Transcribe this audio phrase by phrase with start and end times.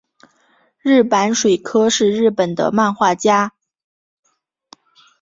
[0.79, 3.51] 日坂水柯是日本的漫画家。